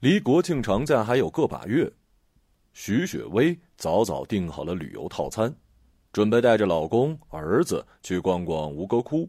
[0.00, 1.90] 离国庆长假还有个把月，
[2.72, 5.52] 徐雪薇早早订好了旅游套餐，
[6.12, 9.28] 准备带着老公、儿子去逛逛吴哥窟。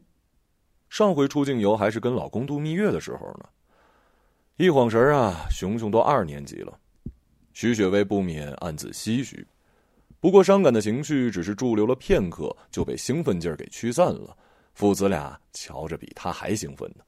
[0.87, 3.49] 上回出境游还是跟老公度蜜月的时候呢。
[4.57, 6.79] 一晃神啊，熊熊都二年级了，
[7.51, 9.47] 徐雪薇不免暗自唏嘘。
[10.19, 14.37] 不过伤感的情绪只是驻留了片刻，就被兴奋劲儿给驱散了。
[14.75, 17.03] 父子俩瞧着比他还兴奋呢。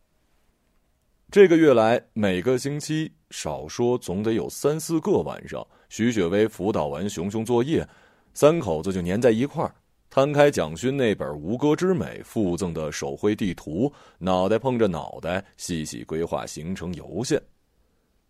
[1.31, 7.87] 这个月来，每个星期少说总得有三四个晚上，徐雪薇辅导完熊熊作业，
[8.33, 9.73] 三口子就粘在一块儿。
[10.09, 13.89] 摊开蒋勋那本《吴哥之美》附赠的手绘地图，
[14.19, 17.41] 脑袋碰着脑袋，细细规划行程游线。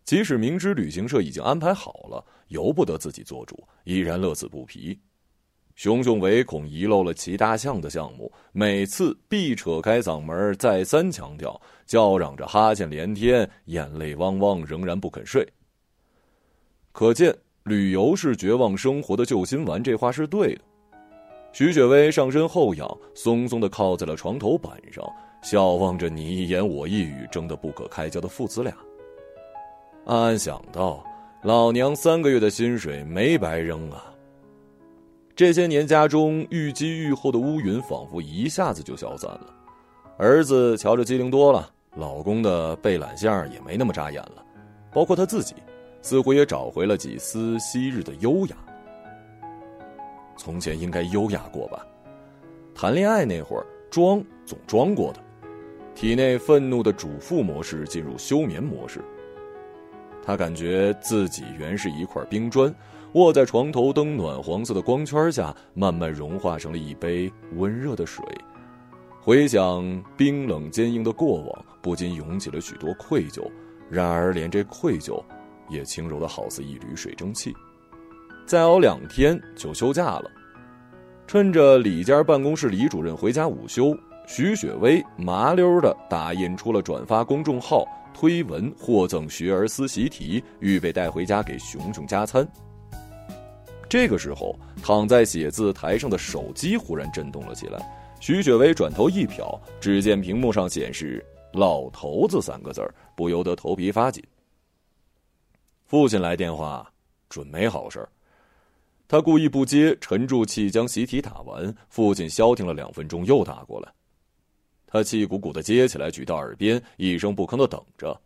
[0.04, 4.96] 即使明知旅行社已经安排好了，由不得自己做主，依然乐此不疲。
[5.82, 15.44] 熊熊唯恐遗漏了骑大象的项目，每次必扯开嗓门再三强调，叫嚷着哈欠连天，眼泪汪汪，仍然不肯睡。
[16.92, 20.60] 可见旅游是绝望生活的救心丸，这话是对的。
[21.52, 25.04] 徐雪薇上身后仰，松松的靠在了床头板上，
[25.42, 28.72] 笑望着你一言我一语争得不可开交的父子俩。
[30.04, 31.04] 暗暗想到，
[31.42, 34.11] 老娘三个月的薪水没白扔啊。
[35.42, 39.52] 这些年家中愈积愈厚的乌云，仿佛一下子就消散了。
[40.16, 44.44] 儿子瞧着机灵多了，老公的背懒相也没那么扎眼了，
[44.92, 45.56] 包括他自己，
[46.00, 48.56] 似乎也找回了几丝昔日的优雅。
[50.36, 51.84] 从前应该优雅过吧？
[52.72, 55.18] 谈恋爱那会儿装总装过的，
[55.92, 59.00] 体内愤怒的主妇模式进入休眠模式。
[60.24, 62.72] 他感觉自己原是一块冰砖，
[63.14, 68.24] 卧在床头灯暖黄色的光圈下，慢慢融化成了一杯温热的水。
[69.20, 73.46] 回想冰冷坚硬的过往，不禁涌起了许多愧疚。
[73.90, 75.22] 然而，连这愧疚，
[75.68, 77.54] 也轻柔的好似一缕水蒸气。
[78.46, 80.30] 再熬两天就休假了，
[81.26, 83.94] 趁着李家办公室李主任回家午休，
[84.26, 87.84] 徐雪薇麻溜的打印出了转发公众号
[88.14, 92.48] 推文，获赠学而思习题，预备带回家给熊熊加餐。
[93.92, 97.78] 这个时候，躺在写字台上的手机忽然震动了起来，
[98.22, 101.22] 徐雪薇转头一瞟，只见屏幕上显示
[101.52, 102.82] “老头子”三个字
[103.14, 104.24] 不由得头皮发紧。
[105.84, 106.90] 父亲来电话，
[107.28, 108.08] 准没好事儿。
[109.06, 111.76] 他故意不接，沉住气将习题打完。
[111.90, 113.92] 父亲消停了两分钟，又打过来。
[114.86, 118.10] 他气鼓鼓的接起来，举到耳边，一声不吭的等着。
[118.10, 118.16] 午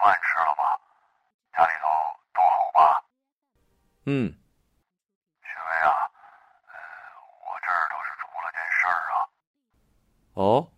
[0.00, 0.62] 饭吃了吧？
[1.52, 1.88] 家里头
[2.32, 3.02] 都好吧？
[4.06, 4.34] 嗯。
[5.42, 5.92] 雪薇啊，
[7.40, 9.14] 我这儿倒是出了件事儿啊。
[10.34, 10.68] 哦。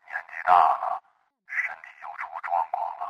[0.00, 1.02] 年纪大了，
[1.46, 3.02] 身体又出状况了。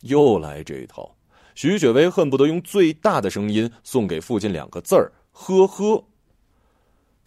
[0.00, 1.16] 又来这一套。
[1.54, 6.04] 徐雪薇恨不得用最大的声音送给父亲两个字儿：“呵呵。”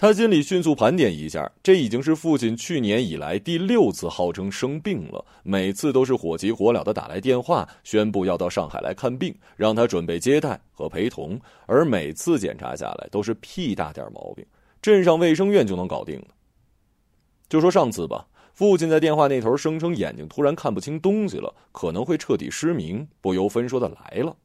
[0.04, 14.46] 他心里迅速盘点一下，这已经是父亲去年以来第六次号称生病了，每次都是火急火燎的打来电话，宣布要到上海来看病，让他准备接待和陪同，而每次检查下来都是屁大点毛病，
[14.82, 16.28] 镇上卫生院就能搞定的。
[17.48, 18.28] 就说上次吧。
[18.54, 24.36] 父亲在电话那头声称眼睛突然看不清东西了，可能会彻底失明，不由分说的来了。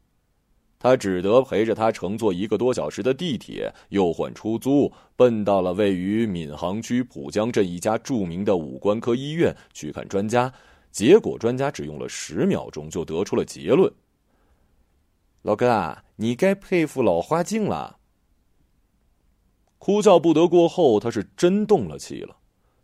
[0.78, 10.52] 他只得陪着他乘坐一个多小时的地铁，又换出租，奔到了位于闵行区浦江镇一家著名的五官科医院去看专家。
[10.90, 13.92] 结果专家只用了十秒钟就得出了结论
[15.42, 17.98] ：“老哥啊，你该佩服老花镜了。”
[19.78, 22.36] 哭笑不得过后，他是真动了气了。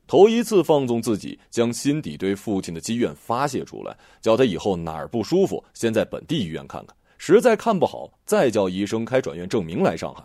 [0.06, 6.94] 头一次放纵自己，将心底对父亲的积怨发泄出来，叫他以后哪儿不舒服，先在本地医院看看，
[7.27, 10.23] 实在看不好，再叫医生开转院证明来上海。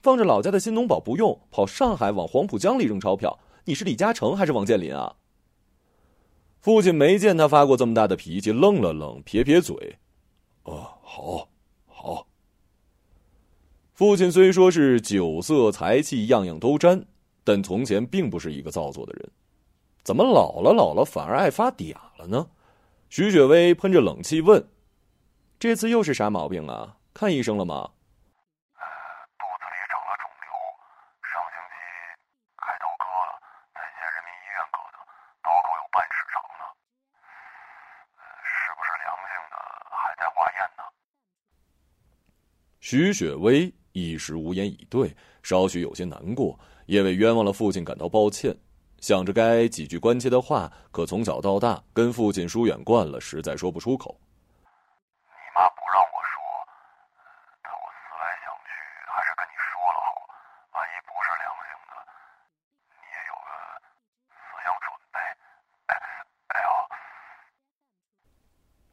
[0.00, 5.16] 放着老家的新农保不用，跑上海往黄浦江里扔钞票，你是李嘉诚还是王健林啊？
[6.62, 9.98] 父亲没见他发过这么大的脾气，愣了愣，撇撇嘴
[10.64, 11.50] ：“哦，好，
[11.84, 12.26] 好。”
[13.92, 17.04] 父亲虽说是酒色财气样样都沾。
[17.44, 19.30] 但从前并不是一个造作的人，
[20.02, 22.46] 怎么老了老了反而爱发嗲了呢？
[23.10, 24.64] 徐雪薇喷着冷气问
[25.62, 26.96] ：“这次又是啥毛病啊？
[27.14, 27.88] 看医生了吗
[29.38, 30.50] ？”“肚子里长了肿瘤，
[31.22, 31.78] 上星期
[32.58, 33.38] 开刀割了，
[33.72, 34.98] 在县人民医院割的，
[35.38, 36.66] 刀口有半尺长呢。
[38.42, 39.56] 是不是良性的，
[39.94, 40.82] 还在化验呢？”
[42.82, 46.58] 徐雪薇一时无言以对，稍许有些难过。
[46.86, 48.52] 也为冤枉了父亲感到抱歉，
[48.98, 54.20] 想着该几句关切的话，可从小到大跟父亲疏远惯了，实在说不出口。
[55.54, 56.40] 妈不让我说，
[57.62, 58.72] 但我思来想去，
[59.08, 60.08] 还是跟你说了好。
[60.72, 61.94] 万一不是良性的，
[62.96, 63.48] 你也有个
[64.32, 65.16] 思想准备。
[65.86, 65.92] 哎，
[66.48, 66.68] 哎呦！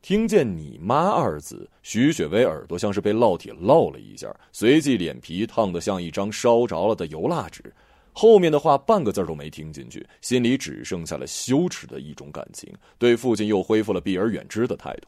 [0.02, 7.74] 听见“你妈”二字，徐雪薇耳朵像是被烙铁烙了一下，随即脸皮烫得像一张烧着了的油蜡纸。
[8.12, 15.08] 后面的话半个字都没听进去，心里只剩下了羞耻的一种感情，对父亲又恢复了避而远之的态度。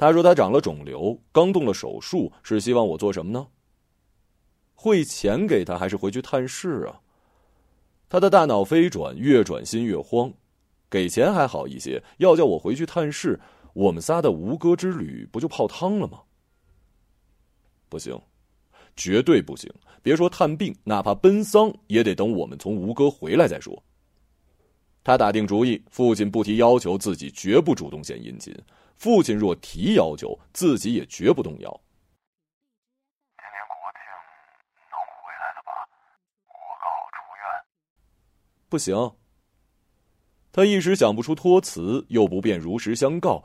[0.00, 3.46] 他说他长了肿瘤，刚动了手术，是希望我做什么呢？
[4.74, 6.98] 汇钱给他，还是回去探视啊？
[8.08, 10.32] 他的大脑飞转，越转心越慌。
[10.88, 13.38] 给钱还好一些，要叫我回去探视，
[13.74, 16.22] 我们仨的吴哥之旅不就泡汤了吗？
[17.90, 18.18] 不行，
[18.96, 19.70] 绝对不行！
[20.02, 23.84] 别说探病，哪怕奔丧，也得等我们从吴哥回来再说。
[25.04, 28.54] 他打定主意，父亲不提要求，自己绝不主动献殷勤；
[29.00, 31.80] 父亲若提要求，自己也绝不动摇。
[33.38, 34.00] 今年国庆
[34.90, 35.72] 能回来的吧？
[36.48, 37.64] 我刚出院。
[38.68, 38.94] 不行。
[40.52, 43.42] 他一时想不出托辞，又不便如实相告，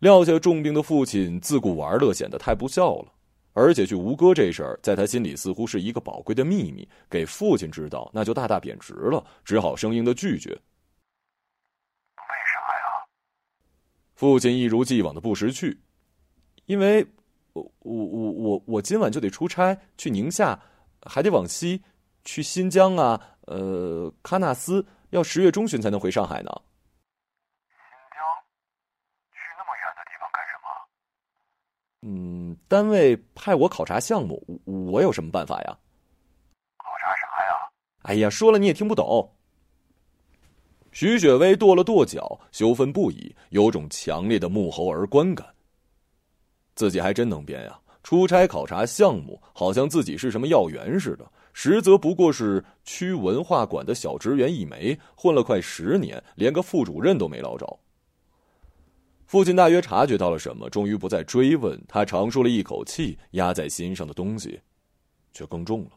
[0.00, 3.12] 撂下重病的父亲自顾玩乐，显得太不孝了。
[3.52, 10.50] 而且去吴哥这事儿，在他心里似乎是一个宝贵的秘密，给父亲知道，那就大大贬值了，只好生硬的拒绝。
[10.50, 10.56] 为
[12.52, 13.06] 啥呀？
[14.18, 15.80] 父亲一如既往的不识趣，
[16.64, 17.06] 因为，
[17.52, 20.60] 我我我我我今晚就得出差去宁夏，
[21.02, 21.84] 还得往西，
[22.24, 24.84] 去新疆啊，呃，喀纳斯。
[25.10, 26.50] 要十月中旬才能回上海呢。
[27.70, 27.78] 新
[28.10, 28.18] 疆，
[29.30, 30.66] 去那么远的地方干什么？
[32.02, 35.78] 嗯，单位派我考察项目，我有什么办法呀？
[36.76, 37.70] 考察啥呀？
[38.02, 39.32] 哎呀，说了你也听不懂。
[41.00, 45.46] 徐雪薇跺了跺脚，羞愤不已，有种强烈的沐猴儿观感。
[46.74, 47.78] 自己还真能编呀！
[48.02, 51.24] 出差考察项目，好像自己是什么要员似的。
[51.52, 57.78] 实则不过是区文化馆的小职员一枚，混了快十年，连个副主任都没捞着。
[59.26, 61.80] 父亲大约察觉到了什么，终于不再追问。
[61.86, 64.60] 他长舒了一口气，压在心上的东西，
[65.32, 65.90] 却更重了。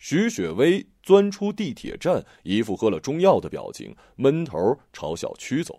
[0.00, 5.78] 徐雪薇钻出地铁站，一副喝了中药的表情，闷头朝小区走。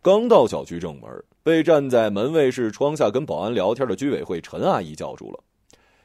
[0.00, 1.10] 刚到小区正门，
[1.42, 5.44] 被站在门卫室窗下跟保安聊天的居委会陈阿姨叫住了。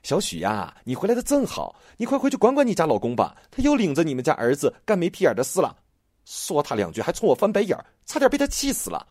[0.04, 5.78] 小许呀，你回来的正好，你快回去管管你家老公吧，他又领着你们家儿子干没屁眼的事了。
[6.26, 9.08] 说他两句，还冲我翻白眼差点被他气死了。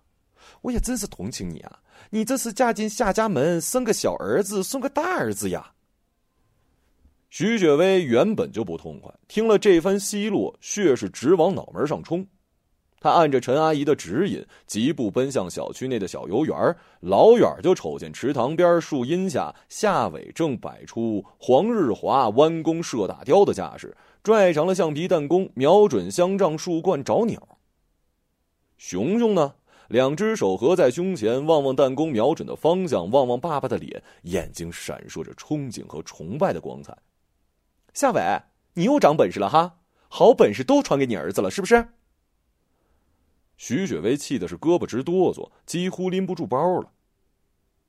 [0.61, 1.79] 我也真是同情你啊，
[2.11, 5.73] 你这是嫁进夏家门，生个小儿子，送个大儿子呀。
[7.37, 12.25] 徐雪薇原本就不痛快，听了这番奚落，血是直往脑门上冲。
[13.01, 16.55] 他按着陈阿姨的指引，疾步奔向小区内的小游园
[17.01, 27.59] 老远就瞅见池塘边树荫下，夏伟正摆出黄日华弯弓射大雕的架势，拽上了橡皮弹弓，瞄准香樟树冠找鸟。
[28.79, 29.53] 熊熊呢，
[29.89, 36.97] 两只手合在胸前，望望弹弓瞄准的方向，望望爸爸的脸，眼睛闪烁着憧憬和崇拜的光彩。
[37.95, 38.43] 夏伟，
[38.75, 39.79] 你又长本事了哈！
[40.09, 41.87] 好本事都传给你儿子了，是不是？
[43.57, 46.93] 徐雪薇气的是胳膊直哆嗦，几乎拎不住包了。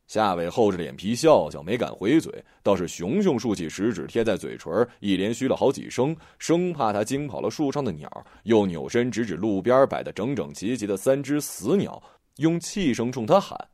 [0.05, 11.99] 夏伟厚着脸皮笑笑，没敢回嘴，倒是熊熊竖起食指贴在嘴唇，一连嘘了好几声，生怕他惊跑了树上的鸟，又扭身指指路边摆的整整齐齐的三只死鸟，
[12.35, 13.69] 用气声冲他喊：“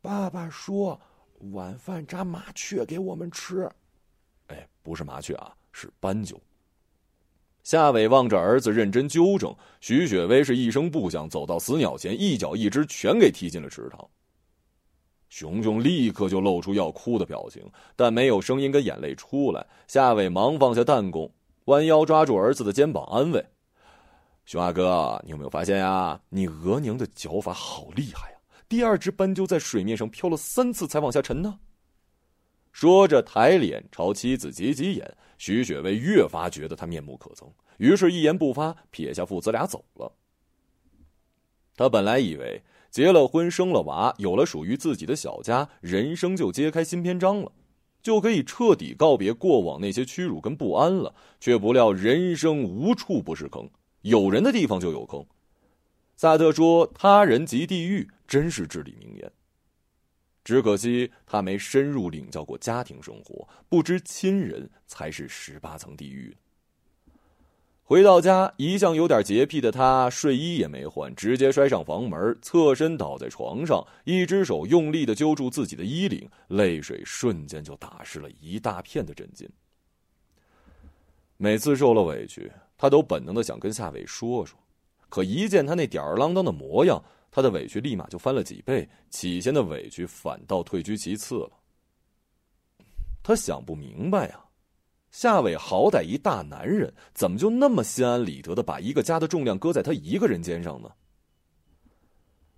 [0.00, 0.98] 爸爸说，
[1.52, 3.70] 晚饭炸麻雀给我们吃。”
[4.48, 6.40] 哎，不是麻雀啊，是斑鸠。
[7.62, 9.52] 夏伟望着儿子，认真纠正。
[9.80, 14.08] 徐雪薇是一声不响走到死鸟前，一脚一只全给踢进了池塘。
[15.28, 17.60] 熊熊立刻就露出要哭的表情，
[17.96, 19.66] 但没有声音跟眼泪出来。
[19.88, 21.28] 夏伟忙放下弹弓，
[21.64, 23.44] 弯腰抓住儿子的肩膀，安慰
[24.46, 26.20] ：“熊阿哥，你有没有发现呀？
[26.28, 28.36] 你额娘的脚法好厉害呀！
[28.68, 31.58] 第二只斑鸠在水面上漂了三次才往下沉呢。”
[32.76, 35.16] 说着，抬脸朝妻子挤挤眼。
[35.38, 40.12] 徐雪薇越发觉得他面目可憎，于是一言不发，撇下父子俩走了。
[41.74, 47.50] 他本来以为结了婚、生了娃，有了属于自己的小家，人生就揭开新篇章了，
[48.02, 51.14] 就可以彻底告别过往那些屈辱跟不安了。
[51.40, 53.70] 却不料人生无处不是坑，
[54.02, 55.24] 有人的地方就有坑。
[56.14, 59.32] 萨特说：“他人即地狱”，真是至理名言。
[60.46, 66.36] 只可惜他没深入领教过家庭生活，不知亲人才是十八层地狱。
[67.82, 79.48] 回到家，一向有点洁癖的他，睡衣也没换，直接摔上房门，侧身倒在床上，一只手用力的揪住自己的衣领，泪水瞬间就打湿了一大片的枕巾。
[81.38, 84.56] 每次受了委屈，他都本能的想跟夏伟说说，
[85.08, 87.02] 可一见他那吊儿郎当的模样，
[87.36, 91.50] 他的委屈立马就翻了几倍，起先的委屈反倒退居其次了。
[93.22, 94.40] 他想不明白呀。
[95.10, 100.90] 夏伟好歹一大男人，怎么就那么心安理得的把一个家的重量搁在他一个人肩上呢？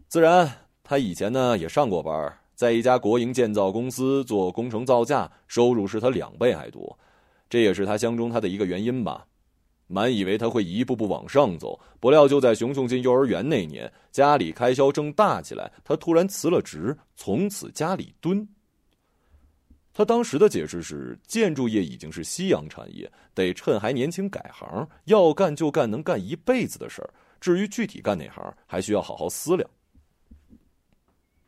[0.06, 0.48] 自然，
[0.84, 6.96] 他以前呢也上过班，在一家国营建造公司做工程造价，收入是他两倍还多，
[7.50, 9.26] 这也是他相中他的一个原因吧。
[9.88, 18.46] 满以为他会一步步往上走，不料就在熊熊进幼儿园那年，家里开销正大起来，他突然辞了职，从此家里蹲。
[19.94, 27.10] 他当时的解释是，建筑业已经是夕阳产业，得趁还年轻改行，要干就干能干一辈子的事儿。
[27.40, 29.68] 至于具体干哪行，还需要好好思量。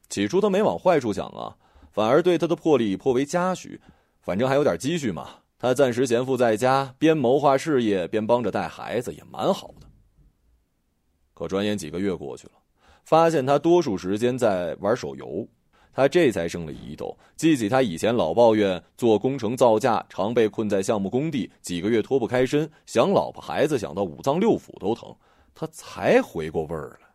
[0.09, 1.55] 起初他没往坏处想啊，
[1.93, 3.81] 反而对他的魄力颇为嘉许。
[4.23, 9.87] 反正还有点积蓄嘛，他暂时闲赋在家，边谋划事业，边帮着带孩子，也蛮好的。
[11.35, 12.55] 可转眼几个月过去了，
[13.05, 15.47] 发现他多数时间在玩手游。
[15.93, 25.14] 他这才生了疑窦，记起他以前老抱怨做工程造价常被困在项目工地，几个月脱不开身，想老婆孩子想到五脏六腑都疼，
[25.52, 27.09] 他才回过味儿来。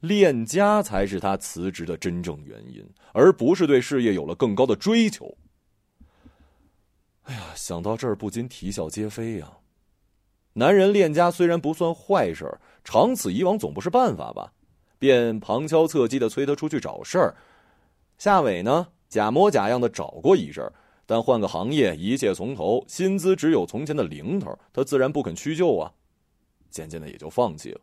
[0.00, 5.36] 恋家才是他辞职的真正原因，而不是对事业有了更高的追求。
[7.28, 9.58] 哎呀，想到这儿不禁啼笑皆非呀！
[10.54, 14.50] 男人恋家虽然不算坏事，长此以往总不是办法吧？
[14.98, 17.36] 便旁敲侧击的催他出去找事儿。
[18.16, 20.72] 夏伟呢，假模假样的找过一阵儿，
[21.04, 25.92] 但换个行业，一切从头，薪资只有从前的零头，他自然不肯屈就啊。
[26.70, 27.80] 渐渐的也就放弃了。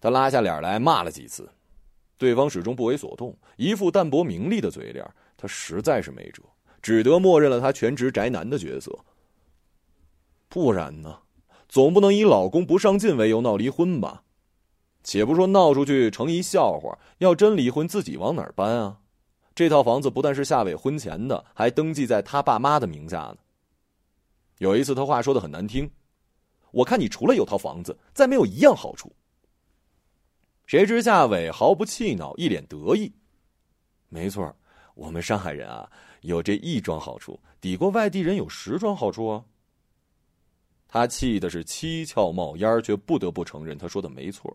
[0.00, 1.48] 他拉下脸来骂了几次，
[2.18, 5.08] 对方始终不为所动，一副淡泊名利的嘴脸。
[5.36, 6.42] 他实在是没辙，
[6.82, 8.98] 只得默认了他全职宅男的角色。
[10.48, 11.20] 不然呢，
[11.68, 14.24] 总不能以老公不上进为由闹离婚吧？
[15.02, 18.98] 且不说闹出去成一笑话，要真离婚，自己往哪儿搬啊？
[19.54, 23.36] 这套房子不但是夏伟婚前的，还登记在他爸妈的名下呢。
[24.58, 25.90] 有一次，他话说的很难听
[26.70, 29.12] ：“我看你除了有套房子，再没有一样好处。”
[30.66, 33.12] 谁知夏伟毫不气恼，一脸得意
[34.08, 34.54] ：“没错，
[35.00, 35.90] 我们上海人啊，
[36.20, 39.42] 有这一桩好处，抵过外地人有十桩好处啊。”
[40.86, 44.54] 他气的是七窍冒烟，却不得不承认他说的没错。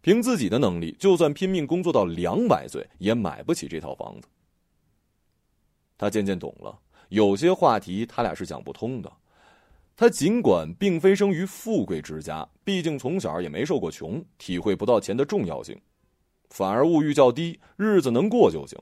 [0.00, 4.26] 凭自己的能力，就算拼命工作到两百岁，也买不起这套房子。
[5.96, 6.76] 他渐渐懂了，
[7.10, 9.12] 有些话题他俩是讲不通的。
[9.94, 15.80] 他尽管并非生于富贵之家，毕竟从小也没受过穷，体会不到钱的重要性，
[16.50, 18.76] 反而物欲较低，日子能过就行。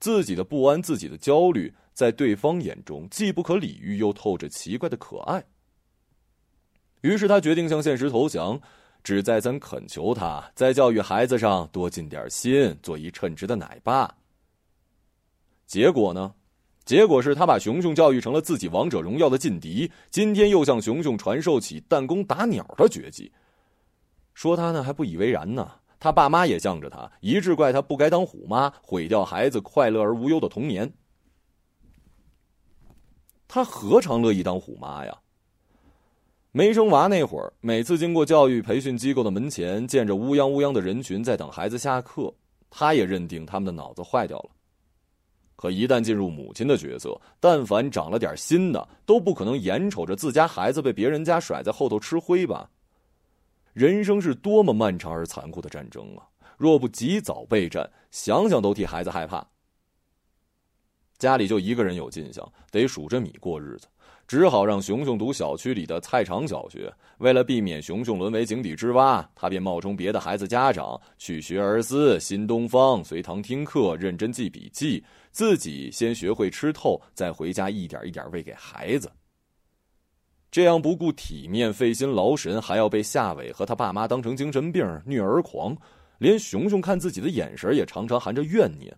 [0.00, 5.44] 自己的不安，自己的焦虑，在对方眼中既不可理喻，又透着奇怪的可爱。
[7.02, 8.60] 于是他决定向现实投降。
[9.04, 14.12] 只再三恳求他在教育孩子上多尽点心，做一称职的奶爸。
[15.64, 16.34] 结果呢？
[16.84, 23.30] 结果是他把熊熊教育成了自己王者荣耀的劲敌，今天又向熊熊传授起弹弓打鸟的绝技。
[24.34, 30.92] 说他呢还不以为然呢，他爸妈也向着他，一致怪他不该当虎妈，毁掉孩子快乐而无忧的童年。
[33.48, 35.16] 他何尝乐意当虎妈呀？
[36.52, 42.32] 没生娃那会儿，每次经过教育培训机构的门前，见着乌泱乌泱的人群在等孩子下课，
[42.70, 44.50] 他也认定他们的脑子坏掉了。
[45.54, 52.70] 可一旦进入母亲的角色，但凡长了点心的，都不可能眼瞅着自家孩子被别人家甩在后头吃灰吧？
[53.76, 56.24] 人生是多么漫长而残酷的战争啊！
[56.56, 59.46] 若不及早备战，想想都替孩子害怕。
[61.18, 63.86] 家里就一个人有进项，得数着米过日子。
[64.26, 66.90] 只好让熊熊读小区里的菜场小学。
[67.18, 79.12] 为了避免熊熊沦为井底之蛙，他便冒充别的孩子家长去学而思、新东方随堂听课、认真记笔记，自己先学会吃透，再回家一点一点喂给孩子。
[80.56, 85.76] 这样不顾体面、费心劳神，还要被夏伟和他爸妈当成精神病、虐儿狂，
[86.16, 88.96] 连熊熊看自己的眼神也常常含着怨念。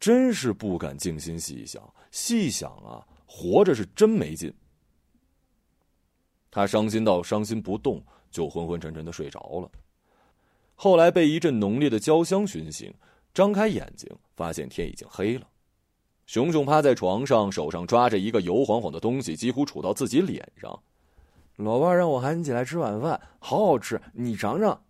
[0.00, 1.80] 真是不敢静心细想，
[2.10, 2.98] 细想啊！
[3.26, 4.52] 活着是真没劲。
[6.50, 9.70] 他伤心到伤心不动，就昏昏沉沉的睡着了。
[10.74, 12.92] 后来被一阵浓烈的焦香熏醒，
[13.32, 15.46] 张开眼睛，发现天已经黑了。
[16.30, 20.80] 熊熊趴在床上，手上抓着一个油晃晃的东西，几乎杵到自己脸上。
[21.56, 24.80] 老爸让我喊你起来吃晚饭，好好吃，你尝尝。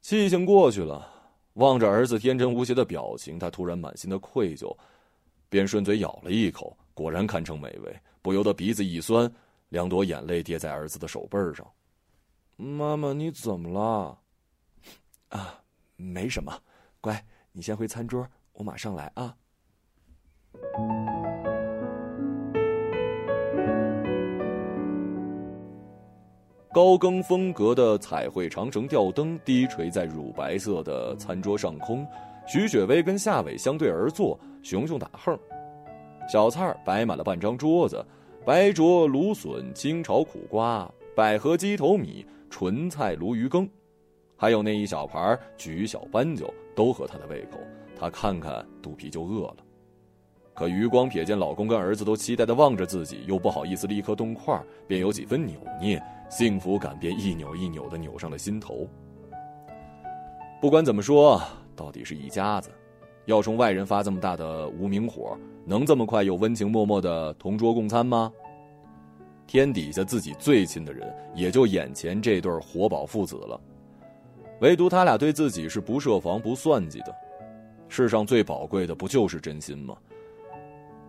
[0.00, 1.08] 气性过去了，
[1.52, 4.76] 望着儿子天真无邪的表情，他突然满心的愧疚，
[5.48, 9.32] 便顺嘴咬了一口，果然堪称美味，不由得鼻子一酸，
[9.68, 11.64] 两朵眼泪跌在儿子的手背上。
[12.56, 14.18] 妈妈，你怎么了？
[15.28, 15.62] 啊，
[15.94, 16.52] 没什么，
[17.00, 19.36] 乖，你先回餐桌，我马上来啊。
[26.72, 32.06] 高更风格的彩绘长城吊灯低垂在乳白色的餐桌上空，
[32.46, 35.38] 徐雪薇跟夏伟相对而坐，熊熊打横。
[36.32, 38.02] 小菜摆满了半张桌子，
[38.46, 43.68] 白灼芦笋、清炒苦瓜、百合鸡头米、纯菜鲈鱼羹，
[44.34, 47.58] 还有那一小盘橘小斑鸠，都合他的胃口。
[47.94, 49.56] 他看看肚皮就饿了。
[50.54, 58.86] 可余光瞥见老公跟儿子都期待的望着自己，又不好意思立刻动筷，便有几分扭捏，幸福感便一扭一扭的扭上了心头。
[60.60, 61.40] 不管怎么说，
[61.74, 62.70] 到底是一家子，
[63.24, 68.30] 要冲外人发这么大的无名火，能这么快又温情脉脉的同桌共餐吗？
[69.46, 73.60] 天底下自己最亲的人，也就眼前这对活宝父子了，
[74.60, 77.14] 唯独他俩对自己是不设防、不算计的。
[77.88, 79.96] 世上最宝贵的，不就是真心吗？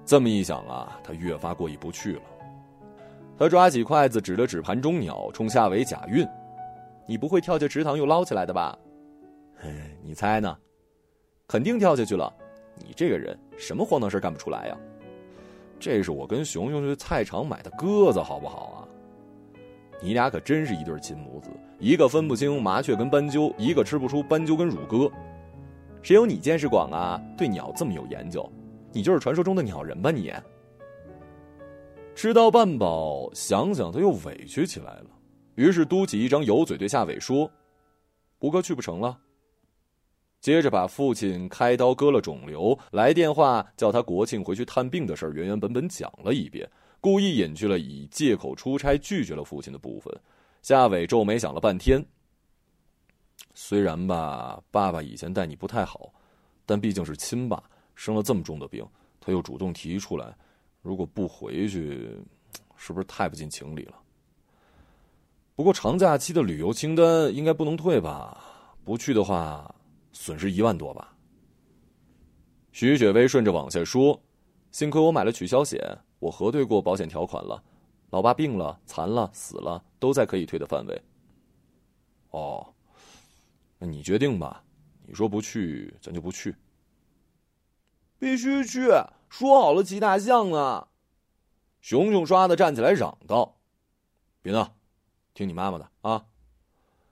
[0.06, 2.22] 这么一想啊，他越发过意不去了。
[3.38, 6.28] 他抓起筷子，指了指盘中鸟，冲夏伟假韵
[7.08, 8.78] ：“你不会跳下池塘又捞起来的吧
[9.58, 9.70] ？”“嘿，
[10.04, 10.56] 你猜呢
[11.48, 12.32] ？”“肯定跳下去了。
[12.78, 14.78] ”“你这个人什么荒唐事干不出来呀
[15.80, 18.78] ？”“这是我跟熊熊去菜场买的鸽子，好不好啊
[20.02, 25.10] ？”“你俩可真是一对亲母子，一个分不清麻雀跟斑鸠，一个吃不出斑鸠跟乳鸽。
[26.02, 27.22] 谁有你见识广啊？
[27.38, 28.48] 对鸟这么有研究。”
[28.94, 30.12] 你就是传说中的鸟人吧？
[30.12, 30.32] 你
[32.16, 35.08] 吃到半饱，想想他又委屈起来了，
[35.56, 37.50] 于是嘟起一张油嘴对夏伟说
[38.40, 39.20] ：“吴哥去不成了。”
[40.40, 46.70] 接着把父亲开刀割了肿瘤，来电话叫他国庆回去探病的事儿原原本本讲了一遍，
[47.02, 50.14] 故意隐去了以借口出差拒绝了父亲的部分。
[50.62, 52.06] 夏伟皱眉想了半天，
[53.56, 56.14] 虽然吧，爸爸以前待你不太好，
[56.66, 57.64] 但毕竟是亲爸。
[57.96, 58.86] 生了这么重的病，
[59.20, 60.36] 他又主动提出来，
[60.82, 62.18] 如果不回去，
[62.76, 63.96] 是不是太不近情理了？
[65.56, 68.44] 不过长假期的旅游清单应该不能退吧？
[68.84, 69.74] 不去的话，
[70.12, 71.16] 损失一万多吧？
[72.72, 74.20] 徐雪薇顺着往下说
[74.72, 75.80] ：“幸亏我买了取消险，
[76.18, 77.64] 我核对过保险条款了，
[78.10, 81.02] 老爸病了、残了、死了，都在可以退的范围。”
[82.32, 82.74] 哦，
[83.78, 84.64] 那你决定吧，
[85.06, 86.54] 你说不去，咱就不去。
[88.24, 88.88] 必须去！
[89.28, 90.88] 说好了骑大象呢。
[91.82, 93.58] 熊熊刷的站起来嚷道
[94.42, 94.74] ：“别闹，
[95.34, 96.26] 听你妈妈的啊！”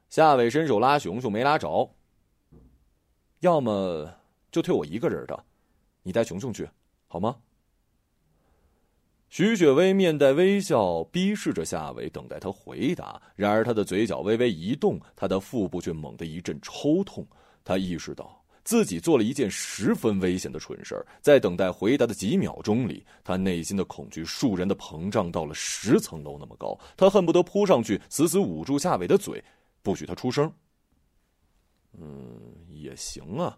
[0.07, 1.93] 夏伟伸手拉熊熊，没拉着。
[3.41, 4.09] 要么
[4.53, 5.43] 就退我一个人的，
[6.01, 6.69] 你带熊熊去，
[7.09, 7.35] 好吗？
[9.27, 13.21] 徐雪薇面带微笑，逼视着夏伟，等待他回答。
[13.35, 17.27] 然而他的嘴角微微一动，他的腹部却猛地一阵抽痛。
[17.65, 18.40] 他意识到。
[18.63, 29.43] 自己做了一件十分危险的蠢事儿，在等待回答的几秒钟里，他内心的恐惧倏然的膨胀到了十层楼那么高，他恨不得扑上去，死死捂住夏伟的嘴，
[29.81, 30.51] 不许他出声。
[31.99, 33.57] 嗯，也行啊。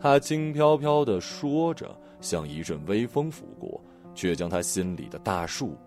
[0.00, 3.82] 他轻飘飘的说着，像一阵微风拂过，
[4.14, 5.78] 却将他心里的大树。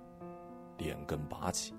[0.77, 1.73] 连根拔起。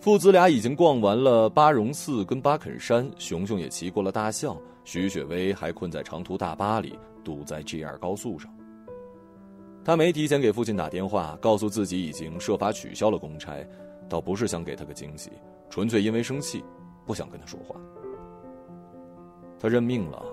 [0.00, 8.50] 父子俩已经逛完了巴戎寺跟巴肯山，熊熊也骑过了大象，徐雪薇还困在长途大巴里，堵在 G 二高速上。
[9.84, 13.66] 他没提前给父亲打电话，告诉自己已经设法取消了公差，
[14.08, 15.30] 倒不是想给他个惊喜，
[15.68, 16.64] 纯粹因为生气，
[17.04, 17.78] 不想跟他说话。
[19.58, 20.24] 他认命了，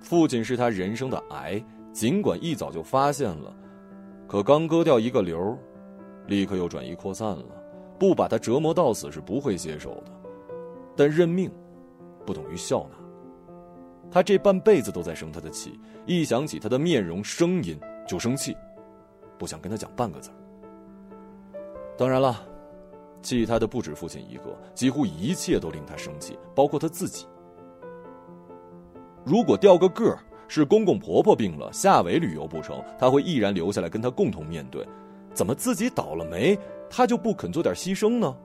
[0.00, 3.54] 父亲是他人生的癌，尽管一早就发现了，
[4.26, 5.56] 可刚割掉一个瘤，
[6.26, 7.44] 立刻又转移扩散了，
[7.98, 10.12] 不把他折磨到死是不会接受的。
[10.96, 11.50] 但认命，
[12.24, 12.96] 不等于笑纳。
[14.10, 18.56] 他这半辈子都在生他的气，一想起他的面容、声音就生气，
[19.36, 20.30] 不想跟他讲半个字。
[21.98, 22.42] 当然了，
[23.20, 27.26] 气他的不止父亲一个，几乎一切都令他生气，包括他自己。
[29.26, 34.86] 如果掉个个儿，是公公婆婆病了，下围旅游不成，他会毅然留下来跟他共同面对。
[35.34, 36.56] 怎么自己倒了霉，
[36.88, 38.36] 他就不肯做点牺牲呢？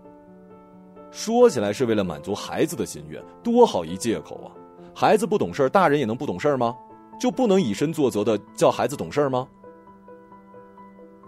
[1.11, 4.49] 说起来是为了满足孩子的心愿，多好一借口啊！
[4.91, 6.75] 孩子不懂事大人也能不懂事吗？
[7.19, 9.47] 就不能以身作则的叫孩子懂事吗？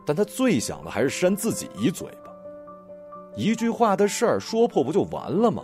[0.03, 2.31] 但他最想的还是扇自己一嘴巴。
[3.35, 5.63] 一句话的事儿说破不就完了吗？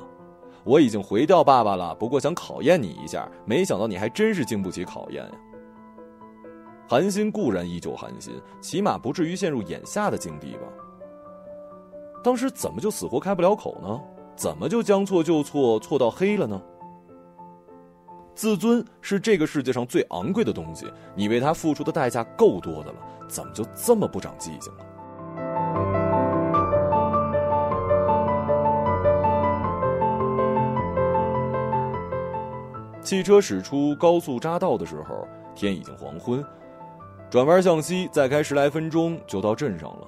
[0.70, 5.32] 我已经回掉爸爸了，不过想考验你一下，没想到你还真是经不起考验呀。
[6.88, 10.68] 寒心固然依旧寒心，起码不至于陷入眼下的境地吧。
[12.24, 14.00] 当时怎么就死活开不了口呢？
[14.36, 16.62] 怎么就将错就错，错到黑了呢？
[18.36, 24.86] 自尊是这个世界上最昂贵的东西，你为他付出的代价够多的了，怎么就这么不长记性呢？
[33.02, 36.44] 汽车驶出高速匝道的时候，天已经黄昏，
[37.30, 40.08] 转弯向西，再开十来分钟就到镇上了。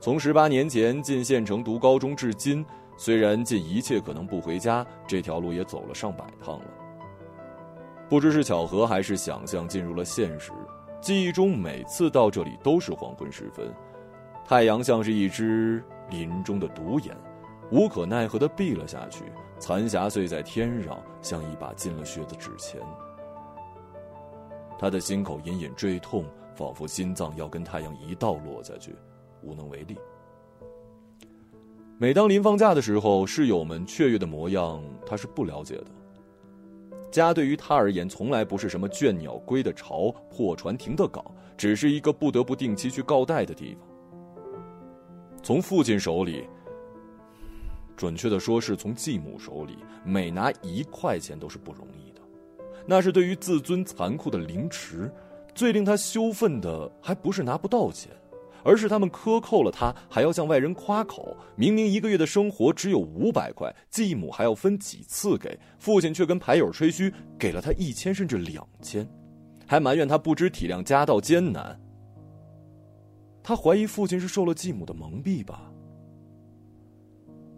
[0.00, 2.64] 从十八年前进县城读高中至今，
[2.96, 6.66] 虽然尽一切可能不回家，这条路也走了上百趟了。
[8.08, 10.52] 不知是巧合还是想象进入了现实，
[11.00, 13.68] 记忆中每次到这里都是黄昏时分，
[14.46, 17.16] 太阳像是一只林中的独眼，
[17.70, 19.24] 无可奈何的闭了下去，
[19.58, 22.80] 残霞碎在天上，像一把进了血的纸钱。
[24.78, 26.24] 他的心口隐隐坠痛，
[26.54, 28.94] 仿佛心脏要跟太阳一道落下去。
[29.42, 29.96] 无能为力。
[31.98, 35.86] 每当临放假的时候，室友们雀跃的模样，他是不了解的。
[37.10, 41.24] 家对于他而言，从来不是什么倦鸟归的巢、破船停的港，
[41.56, 43.88] 只是一个不得不定期去告贷的地方。
[45.42, 46.46] 从父亲手里，
[47.96, 52.20] 准确的说是从继母手里，每拿一块钱都是不容易的，
[52.86, 55.10] 那是对于自尊残酷的凌迟。
[55.54, 58.10] 最令他羞愤的，还不是拿不到钱。
[58.62, 61.36] 而是他们克扣了他，还要向外人夸口。
[61.54, 69.08] 明明一个月的生活只有五百块，继母还要分几次给，父亲却跟牌友吹嘘给了他一千甚至两千，
[69.66, 71.80] 还埋怨他不知体谅家道艰难。
[73.40, 75.70] 他怀疑父亲是受了继母的蒙蔽吧？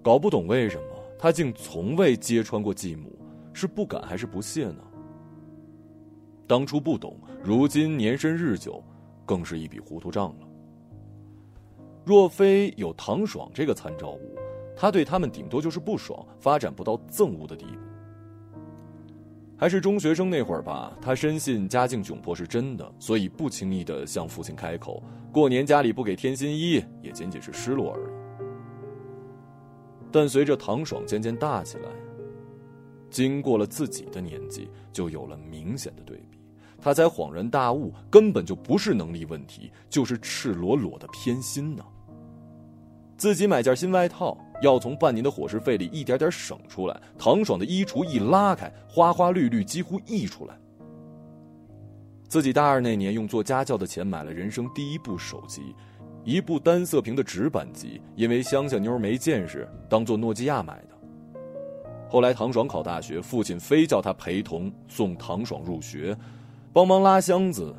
[0.09, 0.85] 搞不懂为什么
[1.19, 3.15] 他竟从未揭穿过继母，
[3.53, 4.83] 是不敢还是不屑呢？
[6.47, 8.83] 当初不懂，如今年深日久，
[9.27, 10.49] 更是一笔糊涂账了。
[12.07, 14.35] 若非有唐爽这个参照物，
[14.75, 18.73] 他对他们顶多就是不爽，发展不到憎恶的地步。
[19.59, 25.03] 还是中学生那会儿吧，他深信家境窘迫是真的，所以不轻易的向父亲开口。
[25.31, 28.18] 过年家里不给添新衣，也仅仅是失落而已。
[30.11, 31.89] 但随着唐爽渐渐大起来，
[33.11, 36.39] 经过了自己的年纪，就有了明显的对比，
[36.81, 41.85] 他才恍然大悟，根本就不是能力问题，就是赤裸裸的偏心呢。
[43.17, 47.01] 自己买件新外套，要从半年的伙食费里一点点省出来。
[47.19, 50.57] 唐爽的衣橱一拉开，花花绿绿几乎溢出来。
[52.29, 55.75] 自己大二那年用做家教的钱买了人生第一部手机，
[56.29, 60.89] 一部单色屏的直板机，因为乡下妞没见识，当做诺基亚买的。
[62.07, 66.15] 后来唐爽考大学，父亲非叫他陪同送唐爽入学，
[66.71, 67.75] 帮忙拉箱子。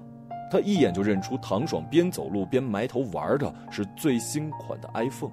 [0.51, 5.29] 他一眼就认出唐爽边走路边埋头玩的是最新款的 iPhone。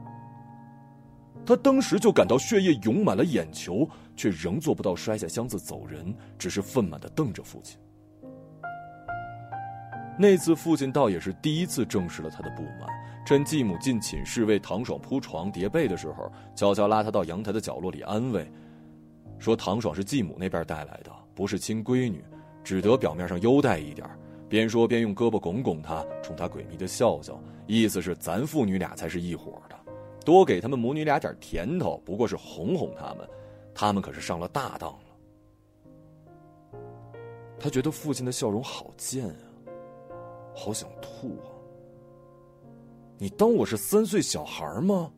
[1.47, 7.79] 他当时就感到血液涌满了眼球，却仍做不到摔下箱子走人，只是愤懑的瞪着父亲。
[10.19, 12.89] 那次父亲倒也是第一次证实了他的不满，
[13.27, 18.51] 趁继母进寝室为唐爽铺床叠被的时候，悄悄拉他到阳台的角落里安慰，
[19.39, 22.25] 说唐爽是继母那边带来的，不是亲闺女，
[22.65, 24.09] 只得表面上优待一点。
[24.49, 29.77] 边说边用胳膊拱拱他，冲他诡秘的笑笑，意思是咱父女俩才是一伙的，
[30.25, 33.29] 多给他们母女俩点甜头，不过是哄哄他们，
[33.75, 34.99] 他们可是上了大当了。
[37.59, 39.46] 他觉得父亲的笑容好贱啊，
[40.59, 41.53] 好想吐啊！
[43.19, 45.12] 你当我是三岁小孩吗？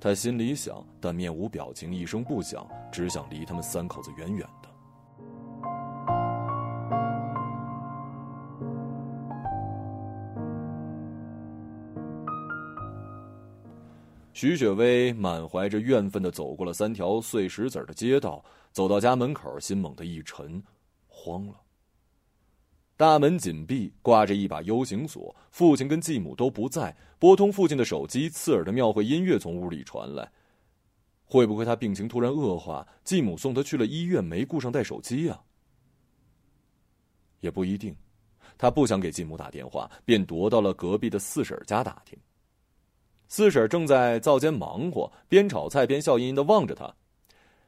[0.00, 4.68] 他心里想，但面无表情，一声不响，只想离他们三口子远远的。
[14.32, 20.62] 徐雪薇满怀着怨愤的走过了三条碎石子的街道，走到家门口，心猛地一沉，
[21.06, 21.61] 慌了。
[22.96, 26.96] 大门紧闭，挂着一把 U 型锁，父亲跟继母都不在。
[27.18, 30.30] 拨通父亲的手机，刺耳的庙会音乐从屋里传来。
[31.24, 35.40] 会不会他病情突然恶化，继母送他去了医院，没顾上带手机呀？
[37.40, 37.96] 也不一定，
[38.56, 42.16] 他不想给继母打电话，便踱到了隔壁的四婶家打听。
[43.26, 46.94] 四婶正在灶间忙活，边炒菜边笑吟吟的望着他：“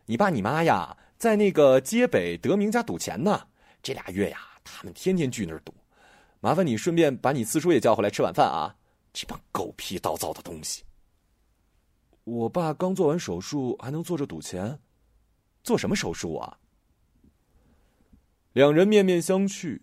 [0.06, 3.48] 你爸你妈呀，在那个街北德明家赌钱呢。
[3.82, 5.72] 这俩月呀，他们天天聚那儿赌。
[6.40, 8.74] 麻烦你顺便把你四叔也叫回来吃晚饭啊！
[9.12, 10.82] 这帮狗屁倒灶的东西。”
[12.24, 14.80] 我爸刚做完手术，还能坐着赌钱？
[15.62, 16.58] 做什么手术啊？
[18.52, 19.80] 两人面面相觑。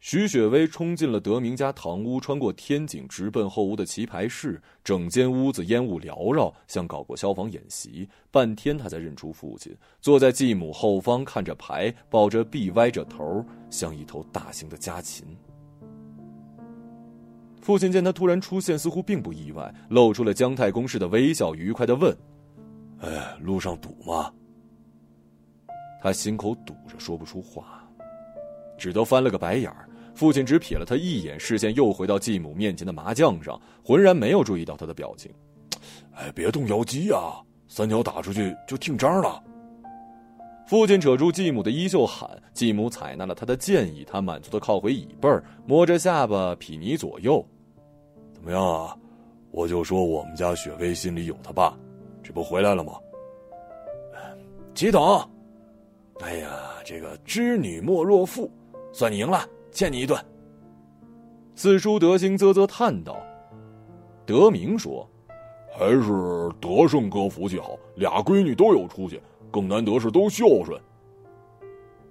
[0.00, 4.60] 徐雪薇冲进了德明家堂屋，穿过天井，直奔后屋的棋牌室。
[4.82, 8.08] 整间屋子烟雾缭绕，像搞过消防演习。
[8.30, 15.26] 半天，他才认出父亲，坐在继母后方，看着牌，抱着臂，歪着头，像一头大型的家禽。
[17.60, 22.16] 父亲见他突然出现，似乎并不意外，露出了姜太公式的微笑，愉快的问
[23.00, 24.32] ：“哎，路上堵吗？”
[26.02, 27.86] 他心口堵着，说不出话，
[28.78, 29.86] 只得翻了个白眼儿。
[30.20, 35.32] 父亲只瞥了他一眼，视线又回到继母面前的麻将上，浑然没有注意到他的表情。
[36.14, 39.42] 哎，别动摇机啊，三条打出去就听张了。
[40.66, 47.42] 父亲扯住继母的衣袖喊，继母采纳了他的建议，他满足的靠回椅背儿，摸着下巴，睥睨左右。
[48.34, 48.94] 怎么样啊？
[49.52, 51.74] 我就说我们家雪薇心里有他爸，
[52.22, 52.92] 这不回来了吗？
[54.74, 55.18] 齐董，
[56.20, 58.52] 哎呀，这个织女莫若父，
[58.92, 60.18] 算你赢了，欠你一顿。
[61.54, 63.16] 四叔德兴啧啧叹道。
[64.26, 65.08] 德明说
[65.76, 70.80] ：“还是德胜哥福气好，俩闺女都有出息。”更难得是都孝顺。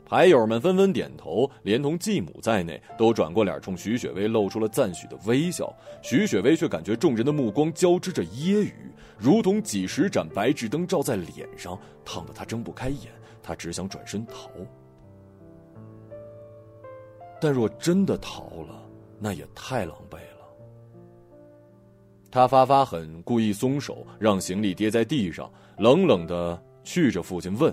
[0.06, 5.74] 牌友们纷纷点头，连同继母在内，都转过脸冲徐雪薇露出了赞许的微笑。
[6.02, 8.74] 徐雪薇却感觉众人的目光交织着揶揄，
[9.18, 13.10] 如同几十盏白炽灯照在脸上，烫得她睁不开眼。
[13.42, 14.50] 她只想转身逃，
[17.40, 18.84] 但若真的逃了，
[19.20, 20.48] 那也太狼狈了。
[22.32, 26.62] 他发发狠，故意松手，让行李跌在地上，冷冷的。
[26.82, 27.72] 去着父亲问：“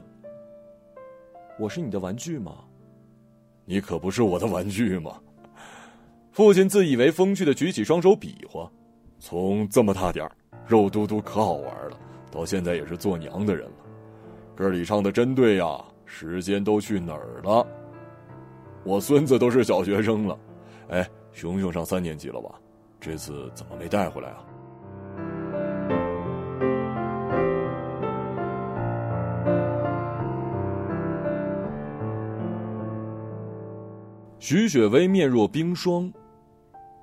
[1.59, 2.57] 我是你的玩具吗？
[3.65, 5.19] 你可不是我的玩具吗？”
[6.33, 8.71] 父亲自以为风趣的举起双手比划，
[9.19, 10.33] 从这么大点儿、
[10.67, 11.99] 肉嘟嘟可好玩了，
[12.31, 13.77] 到现在也是做娘的人了。
[14.55, 17.67] 歌里唱的真对呀，时间都去哪儿了？
[18.87, 20.39] 我孙子都是小学生了，
[20.91, 22.55] 哎，熊熊上三年级了吧？
[23.01, 24.47] 这次怎么没带回来啊？
[34.39, 36.13] 徐雪薇面若冰霜，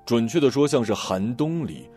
[0.06, 1.90] 准确的说，像是寒冬里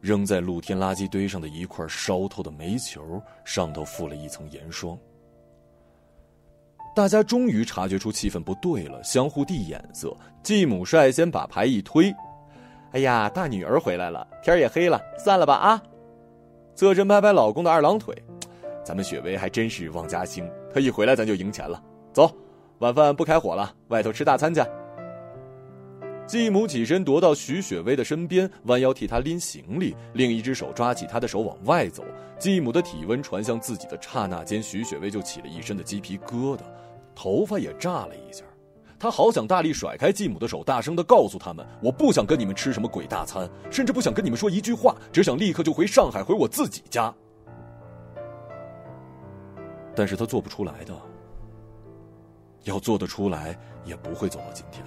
[0.00, 4.96] 扔在露天垃圾堆上的一块烧透的煤球，上头附了一层盐霜。
[6.98, 10.12] 大家终于察觉出气氛不对了，相互递眼色。
[10.42, 12.12] 继母率先把牌一推
[12.90, 15.80] ：“哎呀，大女儿回来了，天也黑了，散了吧啊！”
[16.74, 18.12] 侧身拍拍老公的二郎腿
[18.84, 21.80] ：“咱们雪薇还真是旺家星，她一回来咱就赢钱了。
[22.12, 22.28] 走。”
[22.80, 24.60] 晚饭不开火了，外头吃大餐去。
[26.26, 32.04] 继母起身踱到徐雪薇的身边，弯腰替她拎行李，另一只手抓起她的手往外走。
[32.40, 36.60] 继母的体温传向自己的刹那间，徐雪薇就起了一身的鸡皮疙瘩，
[37.20, 38.44] 头发也炸了一下。
[38.96, 47.12] 他好想大力甩开继母的手，大声的告诉他们：“我不想跟你们吃什么鬼大餐，甚至不想跟你们说一句话，只想立刻就回上海，回我自己家。”
[49.96, 50.94] 但是他做不出来的。
[52.62, 54.84] 要做得出来，也不会走到今天。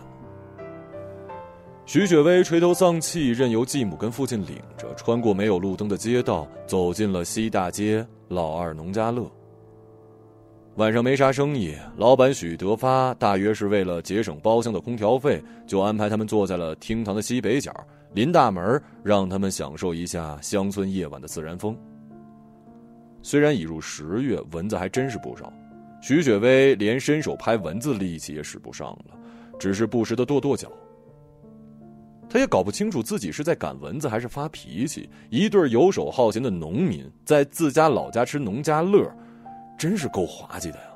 [1.86, 9.30] 徐雪薇垂头丧气，任由继母跟父亲领着，穿过没有路灯的街道，走进了西大街老二农家乐。
[10.78, 17.74] 晚上没啥生意，老板许德发大约是为了节省包厢的空调费，就安排他们坐在了厅堂的西北角，
[18.14, 21.78] 临大门，让他们享受一下乡村夜晚的自然风。
[23.22, 25.52] 虽然已入十月，蚊子还真是不少。
[26.02, 29.18] 徐雪薇连伸手拍蚊子力气也使不上了，
[29.60, 30.72] 只是不时的跺跺脚。
[32.30, 35.10] 他也搞不清楚自己是在赶蚊子还是发脾气。
[35.30, 39.06] 一对游手好闲的农民在自家老家吃农家乐，
[39.82, 40.92] 真是够滑稽的呀。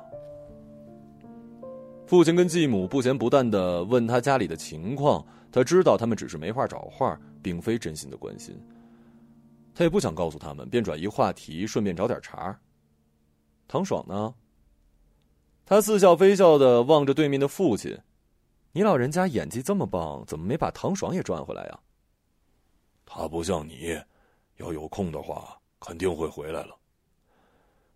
[2.06, 8.56] 父亲跟继母不咸不淡的问他家里的情况，他知道他们只是没话找话，并非真心的关心。
[9.74, 12.56] 他也不想告诉他们，便转移话题，顺便找点茬。
[13.66, 14.32] 唐爽呢？
[15.64, 17.98] 他似笑非笑的望着对面的父亲
[18.70, 21.80] ：“你老人家演技这么棒，怎么没把唐爽也赚回来呀？”
[23.04, 24.00] 他不像你，
[24.58, 26.78] 要有空的话肯定会回来了。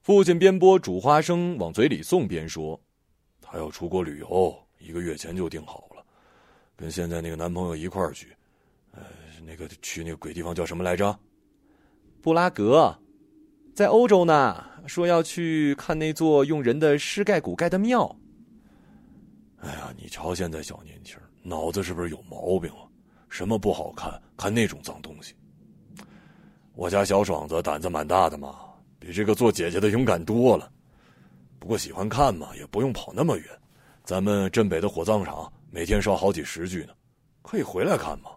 [0.00, 2.80] 父亲边剥煮花生往嘴里送边说
[3.40, 6.04] ：“他要出国旅游，一个月前就定好了，
[6.76, 8.34] 跟现在那个男朋友一块儿去。
[8.92, 9.02] 呃，
[9.46, 11.18] 那个去那个鬼地方叫什么来着？
[12.22, 12.96] 布拉格，
[13.74, 14.64] 在欧洲呢。
[14.86, 18.16] 说要去看那座用人的尸盖骨盖的庙。
[19.58, 22.88] 哎呀，你瞧现在小年轻，脑子是不是有毛病啊？
[23.28, 25.34] 什么不好看，看那种脏东西。
[26.74, 28.56] 我家小爽子胆子蛮大的嘛，
[29.00, 30.70] 比这个做姐姐的勇敢多了。
[31.58, 33.46] 不过喜欢看嘛，也不用跑那么远。
[34.04, 36.92] 咱们镇北的火葬场每天烧好几十具呢，
[37.42, 38.30] 可以回来看嘛。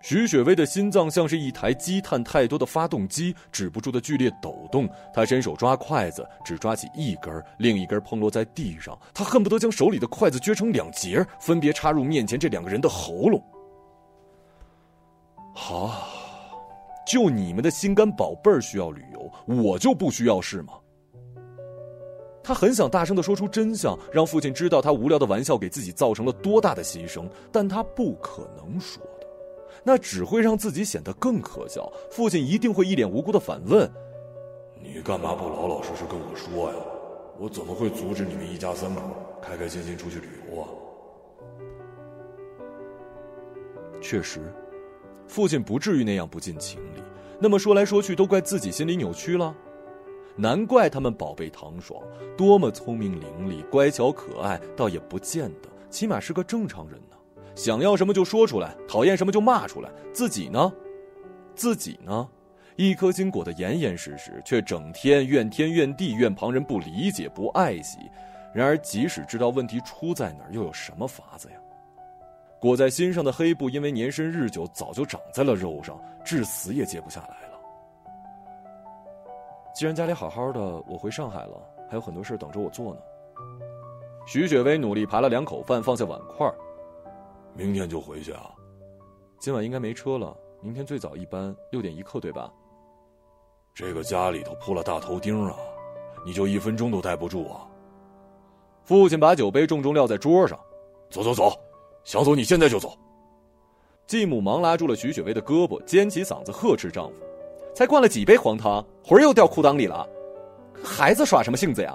[0.00, 4.88] 徐雪薇的心脏像是一台积碳太多的发动机，止不住的剧烈抖动。
[5.12, 8.98] 她伸手抓筷子，只抓起一根，另一根碰落在地上。
[9.12, 13.42] 她恨不得将手里的筷子撅成两截，分别插入面前这两个人的喉咙。
[15.52, 16.08] 好，
[17.08, 20.74] 就你们的心肝宝贝儿需要旅游，我就不需要是吗？
[22.44, 29.26] 他很想大声的说出真相，让父亲知道他无聊的玩笑给自己造成了多大的牺牲，但他不可能说的。
[29.84, 31.90] 那只会让自己显得更可笑。
[32.10, 33.90] 父亲一定会一脸无辜的反问
[34.82, 36.76] ：“你干嘛不老老实实跟我说呀？
[37.38, 39.00] 我怎么会阻止你们一家三口
[39.40, 40.68] 开开心心出去旅游啊？”
[44.00, 44.52] 确实，
[45.28, 47.02] 父亲不至于那样不近情理。
[47.38, 49.54] 那么说来说去，都怪自己心里扭曲了。
[50.34, 52.00] 难怪他们宝贝唐爽
[52.36, 57.16] 多么聪明伶俐、乖巧可爱，倒也不见得，起码是个正常人呢。
[57.54, 59.90] 想要什么就说出来，讨厌什么就骂出来。
[60.12, 60.72] 自己呢，
[61.56, 62.28] 自己呢，
[62.76, 67.98] 一颗心裹得严严实实，却整天怨天怨地，怨旁人不理解、不爱惜。
[68.54, 71.56] 然而，即使知道问题出在哪儿，又有什么法子呀？
[72.60, 77.58] 裹在心上的黑布，因为年深日久，早就长在了肉上，至死也揭不下来了。
[79.74, 83.00] 既然家里好好的，我回上海了，还有很多事等着我做呢。
[84.26, 86.52] 徐雪薇努力扒了两口饭，放下碗筷。
[87.54, 88.50] 明天就回去啊？
[89.38, 90.36] 今晚应该没车了。
[90.60, 92.52] 明天最早一班六点一刻，对吧？
[93.72, 95.54] 这个家里头铺了大头钉啊，
[96.26, 97.64] 你就一分钟都待不住啊！
[98.82, 100.58] 父亲把酒杯重重撂在桌上，
[101.08, 101.52] 走走走，
[102.08, 102.96] 想走你现在就走。
[104.06, 107.16] 继母忙拉住了徐雪薇的胳膊，尖起嗓子呵斥丈夫
[107.76, 110.08] ：“才灌了几杯黄汤，魂儿又掉裤裆里了，
[110.82, 111.94] 孩子耍什么性子呀？”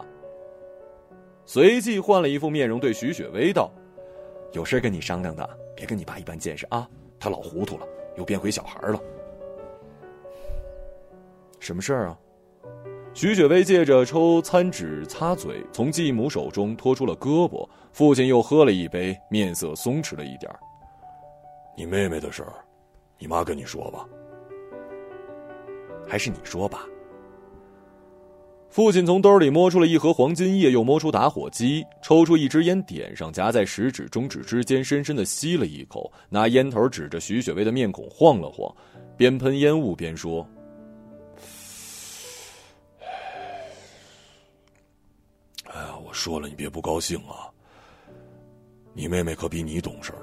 [1.47, 3.71] 随即换了一副面容对徐雪薇道。
[4.52, 6.88] 有事跟你商量的，别跟你爸一般见识啊！
[7.19, 9.02] 他老糊涂了，又变回小孩了。
[11.60, 12.19] 什么事儿啊？
[13.15, 17.67] 徐雪薇借着抽餐纸擦嘴，从继母手中拖出了胳膊。
[17.91, 20.52] 父亲又喝了一杯，面色松弛了一点
[21.78, 22.54] 你妹妹的事儿，
[23.19, 24.06] 你妈跟你说吧。
[26.08, 26.86] 还是你说吧。
[28.69, 38.76] 父亲从兜里摸出了一盒黄金叶，又摸出打火机，抽出一支烟，点上，夹在食指、中指之间，深深的吸了一口，拿烟头指着徐雪薇的面孔晃了晃，
[39.15, 40.43] 边喷烟雾边说
[46.13, 47.49] ：“说了，你别不高兴啊。
[48.93, 50.13] 你妹妹可比你懂事，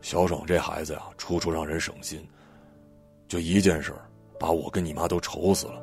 [0.00, 2.24] 小爽这孩子呀，处处让人省心，
[3.26, 3.92] 就一件事，
[4.38, 5.82] 把我跟你妈都愁死了。”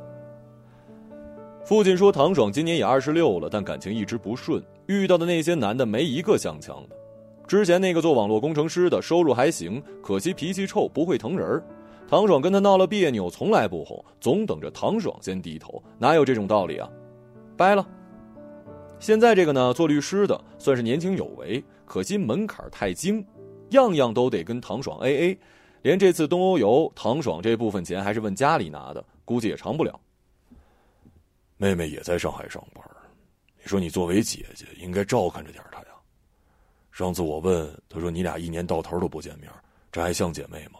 [1.66, 6.96] 父亲说：“唐爽今年也二十六了，但感情一直不顺，遇到的那些男的没一个像强的。
[7.46, 11.62] 之前那个做网络工程师的，收入还行，可惜脾气臭，不会疼人。
[12.08, 16.90] 唐爽跟他闹了别扭，从来不哄，总等着唐爽先低头，哪有这种道理啊？
[17.58, 17.86] 掰了。
[19.00, 23.26] 现在这个呢，做律师的，算是年轻有为，可惜门槛太精，
[23.70, 25.40] 样样都得跟唐爽 A A，
[25.84, 30.00] 连这次东欧游，唐爽这部分钱还是问家里拿的，估计也偿不了。”
[31.58, 32.84] 妹妹也在上海上班，
[33.62, 35.88] 你说你作为姐姐应该照看着点她呀。
[36.92, 39.52] 上次我问她说：“你俩一年到头都不见面，
[39.92, 40.80] 这还像姐妹吗？”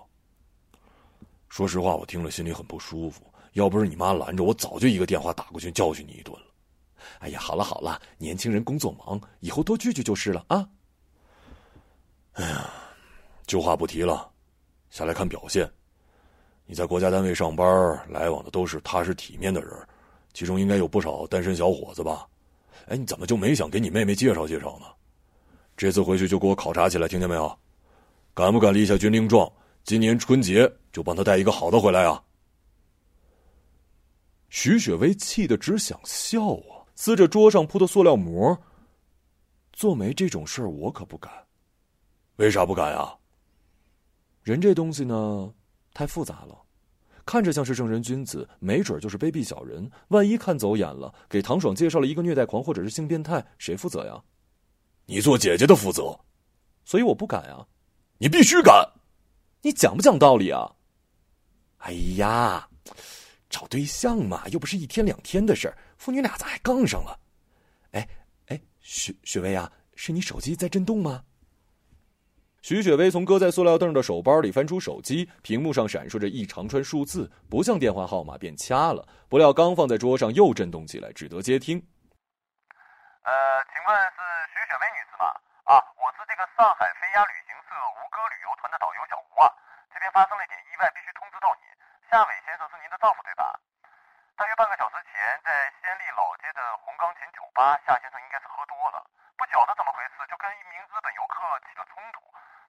[1.50, 3.22] 说实话，我听了心里很不舒服。
[3.54, 6.47] 要不是你妈拦着，我早就一个电话打过去教训你一顿了。
[7.20, 10.68] 哎呀，好了好了，年轻人工作忙，以后多聚聚就是了啊。
[12.34, 12.70] 哎呀，
[13.46, 14.30] 旧话不提了，
[14.90, 15.70] 下来看表现。
[16.66, 17.66] 你在国家单位上班，
[18.10, 19.72] 来往的都是踏实体面的人。
[20.34, 22.28] 其中应该有不少单身小伙子吧？
[22.88, 24.86] 哎，你怎么就没想给你妹妹介绍介绍呢？
[25.76, 27.60] 这次回去就给我考察起来，听见没有？
[28.34, 29.52] 敢不敢立下军令状？
[29.84, 32.22] 今年春节就帮他带一个好的回来啊！
[34.50, 38.60] 徐雪薇气得只想笑啊，撕着桌上铺的塑料膜。
[39.72, 41.32] 做媒这种事儿，我可不敢。
[42.38, 43.16] 为啥不敢呀？
[44.42, 45.54] 人这东西呢，
[45.94, 46.60] 太复杂了。
[47.24, 49.88] 看着像是正人君子，没准就是卑鄙小人。
[50.08, 54.20] 万一看走眼了，给唐爽介绍了一个虐待狂或者是性变态，谁负责呀？
[55.06, 56.20] 你做姐姐的负责，
[56.84, 57.68] 所以我不敢啊。
[58.18, 58.74] 你必须敢。
[59.62, 60.74] 你讲不讲道理啊？
[61.78, 62.68] 哎呀，
[63.52, 67.20] 找对象嘛，又不是一天两天的事儿，父女俩咋还杠上了？
[67.92, 68.08] 哎
[68.48, 71.24] 哎，雪雪薇啊，是你手机在震动吗？
[72.62, 79.08] 徐雪薇从搁在塑料凳的手包里翻出手机，屏幕上闪烁着一长串数字，不像电话号码，便掐了。
[79.30, 81.80] 不料刚放在桌上又震动起来，只得接听。
[83.24, 83.34] 呃，
[83.72, 84.20] 请问是
[84.52, 85.32] 徐雪薇女士吗？
[85.68, 89.48] 啊，我是这个上海飞鸭旅行社吴哥旅游团的导游小吴啊，
[89.92, 91.64] 这边发生了一点意外，必须通知到你。
[92.12, 93.56] 夏伟先生是您的丈夫对吧？
[94.38, 95.50] 大约半个小时前，在
[95.82, 99.02] 仙力老街的红钢琴酒吧，夏先生应该是喝多了，
[99.36, 102.22] 不晓得怎么回事，就跟一名日本游客起了冲突。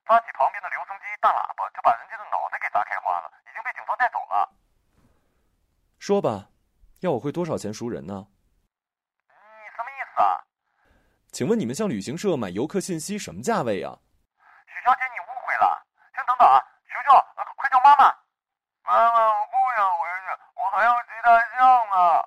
[0.03, 4.49] 抓起旁边的留声机大喇叭，就把人家的脑袋给砸开花了，已经被警方带走了。
[5.99, 6.49] 说吧，
[7.01, 8.25] 要我汇多少钱赎人呢？
[9.29, 9.35] 你
[9.77, 10.41] 什么意思啊？
[11.31, 13.93] 请问你们向旅行社买游客信息什么价位啊？
[14.65, 15.85] 许小姐，你误会了。
[16.15, 16.57] 先等等啊，
[16.89, 17.13] 求求，
[17.55, 18.09] 快叫妈妈！
[18.81, 22.25] 妈妈，我不想回去，我还要骑大象呢。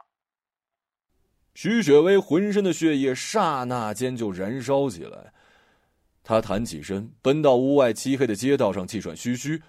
[1.63, 5.31] 徐雪薇浑身的血液刹那间就燃烧起来。
[6.27, 9.63] 她弹起身，奔到屋外漆黑的街道上，气喘吁吁。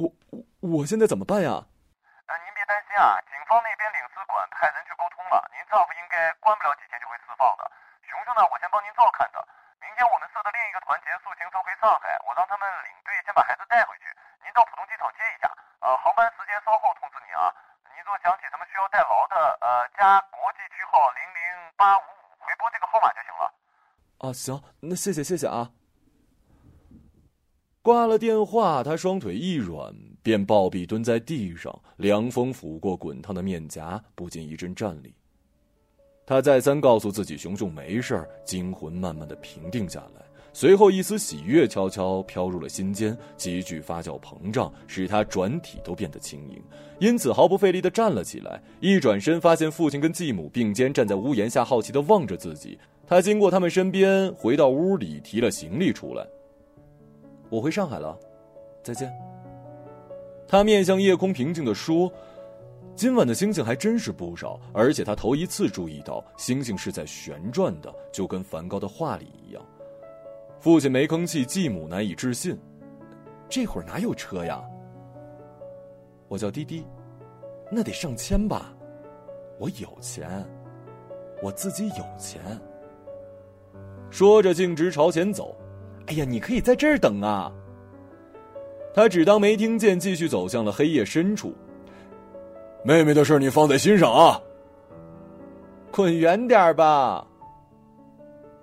[0.00, 1.60] 我我我现在怎么办呀？
[1.60, 7.68] 呃，您别担心啊，警方那边领事馆派人去沟通了，您丈夫应该关不了几天就会释放的。
[8.08, 9.44] 熊熊呢，我先帮您照看着。
[9.84, 14.08] 明天我们社的另一个团结束行程回上海，我让他们领队先把孩子带回去，
[14.40, 15.52] 您到浦东机场接一下。
[15.84, 17.52] 呃，航班间稍后通知你啊。
[17.96, 21.40] 您若想起什么需要代劳的，呃，加国际区号零零
[21.80, 23.48] 八五五回拨这个号码就行了。
[24.26, 25.70] 啊，行，那谢谢谢谢啊。
[27.80, 35.14] 挂了电话，他双腿一软，便暴毙蹲在地上，凉风拂过滚烫的面颊，不禁一阵战栗。
[36.26, 40.22] 他再三告诉自己熊熊没事，惊魂慢慢的平定下来，
[40.52, 46.60] 随后一丝喜悦悄悄飘入了心间，急剧发酵膨胀，使他转体都变得轻盈，
[46.98, 48.60] 因此毫不费力的站了起来。
[48.80, 52.76] 一转身，发现父亲跟继母并肩站在屋檐下，好奇的望着自己。
[53.06, 56.26] 他经过他们身边，回到屋里，提了行李出来。
[57.48, 58.18] 我回上海了，
[58.82, 59.12] 再见。
[60.48, 62.12] 他面向夜空，平静的说
[62.96, 69.64] ：“今晚的星星还真是不少，而且他头一次注意到星星是在旋转的，就跟梵高的画里一样。”
[70.58, 72.58] 父亲没吭气，继母难以置信
[73.48, 74.60] ：“这会儿哪有车呀？”
[76.26, 76.84] 我叫滴滴，
[77.70, 78.74] 那得上千吧？
[79.60, 80.44] 我有钱，
[81.40, 82.40] 我自己有钱。
[84.10, 85.54] 说着，径直朝前走。
[86.06, 87.52] 哎呀，你可以在这儿等啊！
[88.94, 91.54] 他只当没听见，继续走向了黑夜深处。
[92.84, 94.40] 妹妹的事你放在心上啊！
[95.90, 97.26] 滚远点吧！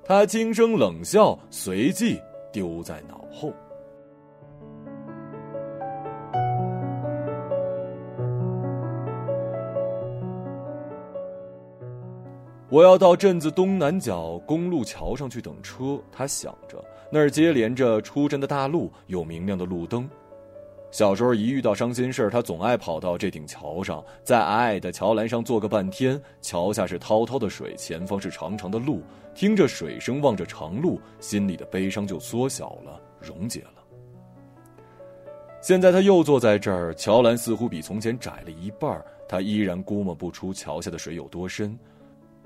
[0.05, 2.19] 他轻声冷笑，随即
[2.51, 3.53] 丢在脑后。
[12.73, 16.01] 我要到镇子东南角公路桥上去等车。
[16.11, 20.09] 他想着，那儿接连着出镇的大路，有明亮的路灯。
[20.89, 26.19] 小时候一遇到伤心事，他总爱跑到这顶桥上，在矮矮的桥栏上坐个半天。
[26.41, 29.03] 桥下是滔滔的水，前方是长长的路，
[29.35, 33.83] 听着水声，望着长路，心里的悲伤就缩小了，溶解了。
[35.61, 38.99] 现在他又坐在这儿，桥栏似乎比从前窄了一半，
[39.29, 41.77] 他依然估摸不出桥下的水有多深。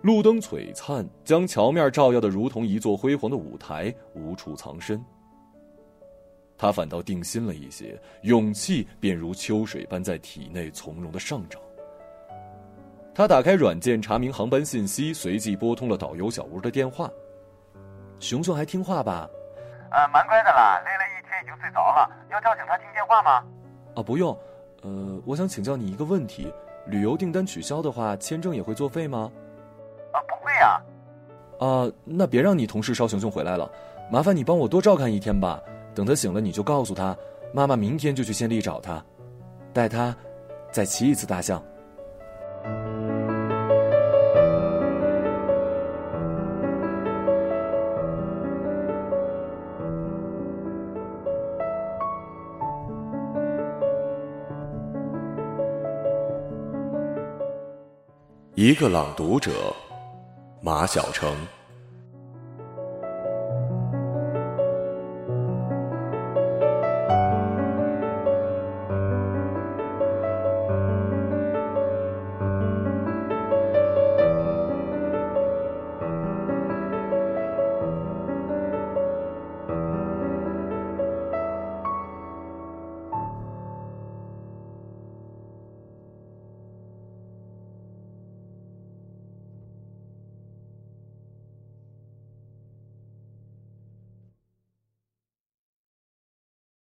[0.01, 5.03] 路灯璀璨，将桥面照耀的如同一座辉煌的舞台，无处藏身。
[6.57, 11.61] 他反倒定心了一些，勇气便如秋水般在体内从容的上涨。
[13.13, 17.09] 他打开软件查明航班信息，随即拨通了导游小吴的电话。
[18.19, 19.27] 熊熊还听话吧？
[19.91, 22.09] 呃，蛮乖的啦，累了一天已经睡着了。
[22.31, 23.43] 要叫醒他听电话吗？
[23.95, 24.37] 啊，不用。
[24.83, 26.51] 呃，我想请教你一个问题：
[26.87, 29.31] 旅游订单取消的话，签证也会作废吗？
[31.59, 33.69] 啊，那别让你同事捎熊熊回来了，
[34.11, 35.61] 麻烦你帮我多照看一天吧。
[35.95, 37.17] 等他醒了，你就告诉他，
[37.53, 39.03] 妈妈明天就去县里找他，
[39.73, 40.15] 带他
[40.71, 41.63] 再骑一次大象。
[58.53, 59.51] 一个朗读者。
[60.61, 61.35] 马晓成。